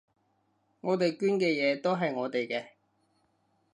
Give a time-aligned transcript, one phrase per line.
[0.79, 2.69] 我哋捐嘅嘢都係我哋嘅